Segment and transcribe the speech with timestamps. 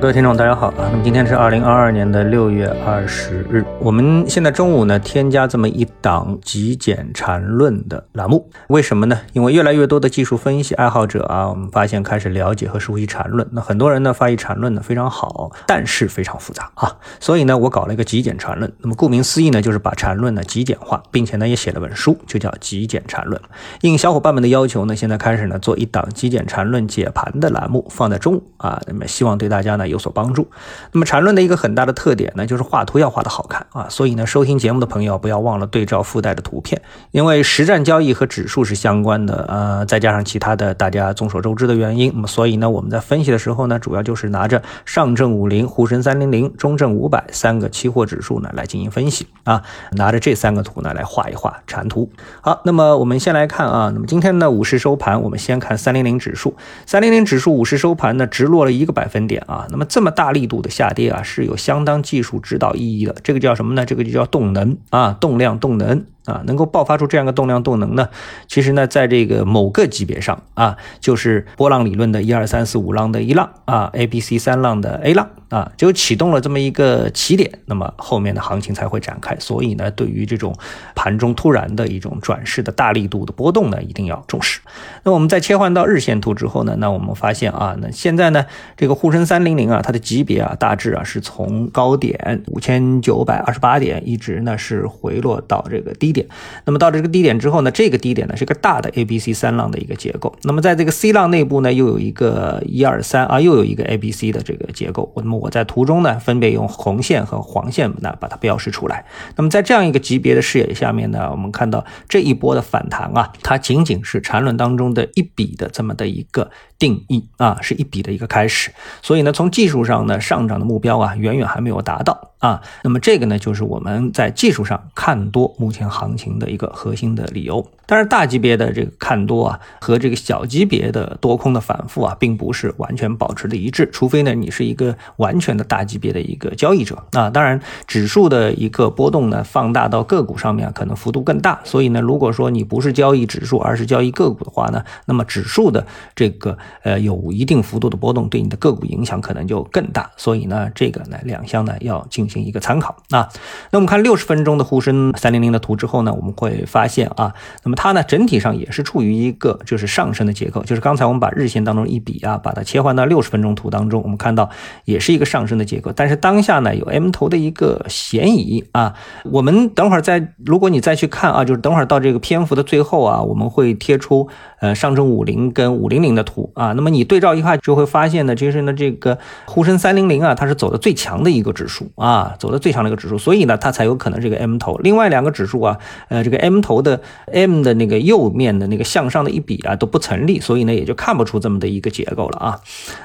[0.00, 0.88] 各位听众，大家好啊！
[0.92, 9.18] 那么今天是二零二二年的六月二十日，我们现在中午呢添加这么一档极简缠论的栏目，为什么呢？
[9.32, 13.48] 因为越来越多的技术分析爱好者啊，我们发现开始了解和熟悉缠论。
[13.50, 18.72] 那很多人呢发现缠论呢非常好，但是非常复杂啊，所以呢我搞了一个极简缠论。
[18.78, 23.40] 那么顾名思义呢，就是把缠论呢极简化，并且呢也写了本书，就叫极简缠论。
[23.80, 29.87] 应小伙伴们的要求呢，现在开始呢做一档极简缠论解盘的栏目，放在中午啊，那么希望对大家呢。
[29.88, 30.48] 有所帮助。
[30.92, 33.86] 那么缠论的一个很大的特点呢，就是画图要画的好看啊。
[33.88, 39.46] 所以呢，收听节目的朋友不要忘了对照附带的图片，因为实战交易和指数是相关的。
[39.48, 49.62] 呃，再加上其他的大家众所周知的原因，那么所以呢，我们在分析的时候呢，主要就是拿着上证五零、沪深三零零、中证五百三个期货指数呢来进行分析啊。
[49.92, 52.10] 拿着这三个图呢来画一画缠图。
[52.42, 56.54] 好，那么我们先来看啊，那么今天呢午市收盘，我们先看三零零指数。
[56.84, 59.66] 三零零指数午市收盘呢，直落了一个百分点啊。
[59.70, 63.14] 那那么这么大力度的下跌啊，是有相当技术指导意义的。
[63.22, 63.86] 这个叫什么呢？
[63.86, 66.04] 这个就叫动能啊，动量动能。
[66.28, 68.08] 啊，能够爆发出这样的动量动能呢？
[68.46, 79.34] 其实呢，在这个某个级别上啊，就是波浪理论的一二三四五浪的一浪啊，A、B、C 三浪的 A 浪啊，就启动了这么一个起点，那么后面的行情才会展开。
[79.38, 80.54] 所以呢，对于这种
[80.94, 84.60] 盘中突然的一种转势的大力度的波动呢，一定要重视。
[85.04, 88.44] 那我们在切换到日线图之后呢，那我们发现啊，那现在呢，
[88.76, 96.17] 这个沪深三零零啊，它的级别啊，大致啊是从高点五千九百二十八点，一直呢是回落到这个低点。
[96.64, 100.34] 那么到了这个低点之后呢，这个低点呢是个大的 A B C 三浪的一个结构。
[100.42, 105.12] 那么在这个 C 浪内部呢，又有一个一二三啊，又有一个 A B C 的这个结构。
[105.16, 109.04] 那么我在图中呢，分别用红线和黄线呢把它标识出来。
[109.36, 118.70] 那么在这样一个级别的视野下面呢，我们看到这一波的反弹啊，它仅仅是缠论当中的一笔的这么的一个定义啊，是一笔的一个开始。
[119.02, 122.32] 所以呢，从技术上呢，上涨的目标啊，远远还没有达到。
[122.38, 127.66] 啊，那么这个呢，就是我们在技术上看多目前行情的一个核心的理由。
[127.84, 133.90] 但是大级别的这个看多啊，和这个小级别的多空的反复啊，并不是完全保持的一致。
[133.90, 137.28] 除非呢，你是一个完全的大级别的一个交易者啊。
[137.28, 141.58] 当然，指数的一个波动呢，放大到个股上面可能幅度更大。
[141.64, 145.84] 所以呢，如果说你不是交易指数，而是交易个股的话呢，那么指数的
[146.14, 150.10] 这个呃有一定幅度的波动，对你的个股影响可能就更大。
[150.18, 153.28] 所以呢，这个呢两项呢要进行一个参考啊。
[153.70, 157.78] 那我们看六十分钟的沪深三零零的图之后呢，我们会发现啊，那么。
[157.78, 164.50] 它呢，整体上也是处于一个就是上升的结构，就是刚才我们把日线当中一笔啊，把它切换到六十分钟图当中，我们看到
[164.84, 168.94] 也是一个上升的结构，但是当下呢有 M 头的一个嫌疑啊。
[169.30, 174.28] 我们等会儿再，如果你再去看啊，就是等会儿到这个篇幅的最后啊，我们会贴出
[174.60, 184.76] 呃上证五零跟五零零的图啊，那么你对照一看就会发现呢，其实呢这个沪深三零零啊，它是走的最强的一个指数啊，走的最强的一个指数，所以呢它才有可能这个 M 头。
[184.82, 187.00] 另外两个指数啊，呃这个 M 头的
[187.32, 187.78] M 的。
[187.78, 192.58] 那个右面的那个向上的一笔啊都不成立，所以呢也就看不出这么的一个结构了啊。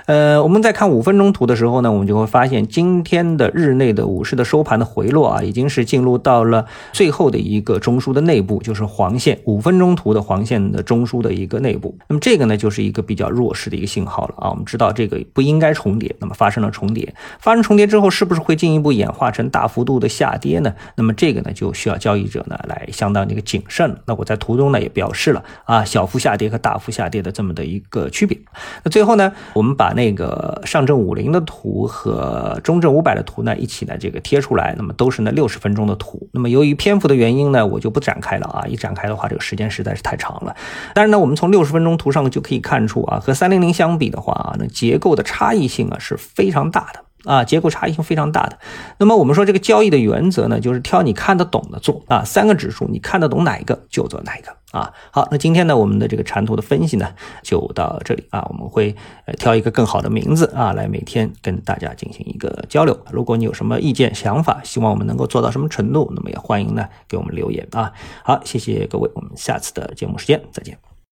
[0.08, 11.96] 呃，我们在看五分钟图的时候呢，我们就会发现今天的日内的午市的收盘的回落啊，已经是进入到了最后的一个中枢的内部，就是黄线五分钟图的黄线的中枢的一个内部。
[12.08, 14.50] 那么这个呢就是一个比较弱弱势的一个信号了啊。
[14.50, 20.74] 我们知道这个不应该重叠，那么发生了重叠，发生重叠之后是不是会进一步演化成大幅度的下跌呢？
[20.96, 24.00] 那么这个呢就需要交易者呢来相当的一个谨慎。
[24.06, 24.54] 那我在图。
[24.54, 28.38] 中呢也表示了啊小幅下跌和大幅下跌的这么的一个区别。
[28.84, 36.30] 那最后呢，我们把那个上证五零的图和中证五百的图呢一起呢这个贴出来，那么都是呢六十分钟的图。
[36.34, 40.56] 那么由于篇幅的原因呢，我就不展开了啊，一展开的话这个时间实在是太长了。
[40.94, 47.00] 但是呢，我们从六十分钟图上就可以看出啊，和三零零相比的话啊，那结构的差异性啊是非常大的。
[47.24, 48.60] 啊，结构差异性非常大的。
[48.98, 52.22] 那么我们说这个交易的原则呢，就是挑你看得懂的做啊。
[52.26, 54.92] 三个指数你看得懂哪一个就做哪一个啊。
[55.10, 57.08] 好，那今天呢，我们的这个缠图的分析呢
[57.42, 58.46] 就到这里啊。
[58.50, 58.94] 我们会
[59.26, 63.00] 呃挑一个更好的名字啊，来每天跟大家进行一个交流。
[63.10, 67.94] 如果你有什么意见想法，希望我们能够做到什么程度，那么也欢迎呢给我们留言啊。
[68.26, 70.93] 好，谢谢各位，我们下次的节目时间再见。